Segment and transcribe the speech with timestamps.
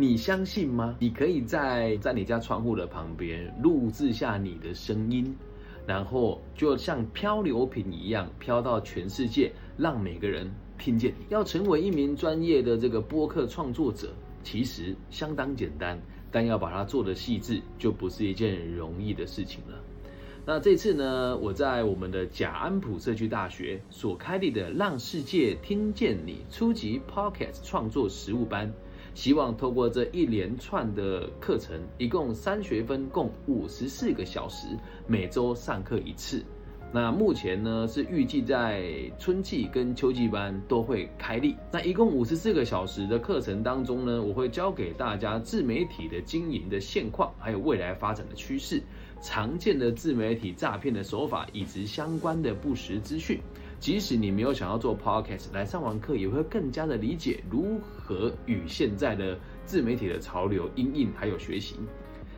[0.00, 0.96] 你相信吗？
[0.98, 5.36] 你可以在在你家窗户的旁边录制下你的声音，
[5.86, 11.12] 然后就像漂流瓶一样飘到全世界，让每个人听见。
[11.28, 14.08] 要成为一名专业的这个播客创作者，
[14.42, 16.00] 其实相当简单，
[16.32, 19.78] 但要把它做的细致，就不是一件容易的事情了。
[20.46, 28.72] 那这次呢，我在我们的贾安普社区大学所开立的“让世界听见你”初级 Podcast 创作实务班。
[29.14, 34.66] 希望透过这一连串的课程，一共三学分，共五十四个小时，
[35.06, 36.44] 每周上课一次。
[36.92, 38.82] 那目前呢是预计在
[39.16, 41.54] 春季跟秋季班都会开立。
[41.70, 48.82] 那一共五十四个小时的课程当中呢，我会教给大家自媒体的经营的现况，还有未来发展的趋势，
[49.22, 53.38] 常见的自媒体诈骗的手法以及相关的不实资讯。
[53.80, 61.76] 即使你没有想要做 podcast，来上完课也会更加的理解如何与现在的自媒体的潮流应应，还有学习。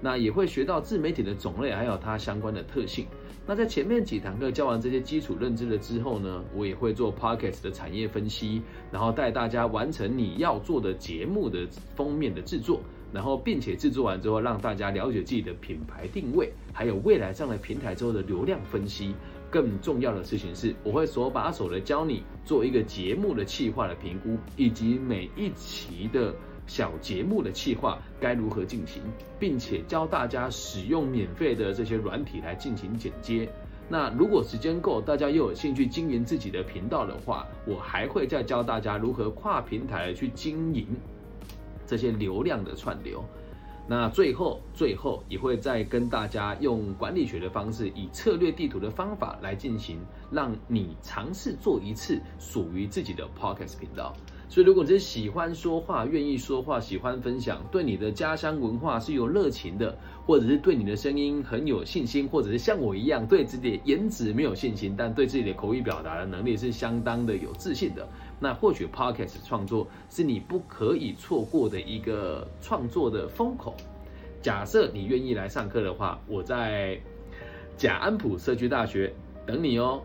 [0.00, 3.06] 那也会学到自媒体的种类，还有它相关的特性。
[3.46, 12.80] 那在前面几堂课教完这些基础认知了之后呢，我也会做 podcast 的产业分析，然后带大家完成你要做的节目的封面的制作，
[13.14, 19.14] 然后并且制作完之后，让大家了解自己的品牌定位，还有未来上了平台之后的流量分析。
[19.50, 26.34] 更重要的事情是，我会手把手的教你做一个节目的企划的评估，以及每一期的
[26.66, 29.00] 小节目的企划该如何进行，
[29.38, 33.48] 并且教大家使用免费的这些软体来进行剪接。
[33.88, 40.88] 那如果时间够，大家又有兴趣经营自己的频道的话，我还会再教大家如何跨平台去经营
[41.86, 43.24] 这些流量的串流。
[43.86, 54.14] 那最后，最后也会再跟大家用管理学的方式，以策略地图的方法来进行，让你尝试做一次属于自己的 podcast 频道。
[54.48, 68.06] 所以，如果你是喜欢说话、愿意说话、喜欢分享，对你的家乡文化是有热情的，或者是对你的声音很有信心，或者是像我一样对自己的颜值没有信心，但对自己的口语表达的能力是相当的有自信的，
[68.38, 73.74] 那或许 podcast 创作是你不可以错过的一个创作的风口。
[74.40, 77.00] 假设你愿意来上课的话，我在
[77.76, 79.12] 贾安普社区大学
[79.44, 80.02] 等你哦，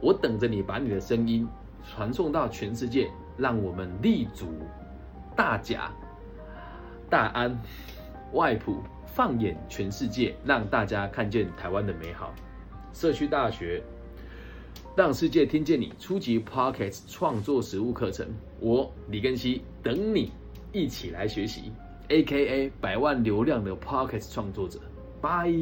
[0.00, 1.48] 我等着你把你的声音
[1.82, 3.10] 传送到全世界。
[3.38, 4.46] 让我们立足
[5.36, 5.92] 大甲、
[7.08, 7.56] 大安、
[8.32, 12.34] 外埔，放眼全世界，让大家看见台湾的美好。
[12.92, 13.82] 社区大学，
[14.96, 15.92] 让世界听见你。
[15.98, 18.26] 初级 Pocket 创作实务课程，
[18.58, 20.32] 我李根熙等你
[20.72, 21.72] 一起来学习。
[22.08, 24.80] A.K.A 百万流量的 Pocket 创作者，
[25.20, 25.52] 拜。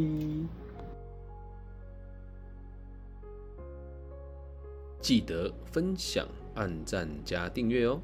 [5.01, 6.27] 记得分享。
[6.57, 8.01] 按赞加订阅哦。